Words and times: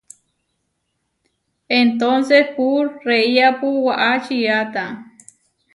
Entónses 1.81 2.47
pú 2.55 2.67
reiápu 3.05 3.67
waʼá 3.85 4.11
čiáta. 4.25 4.83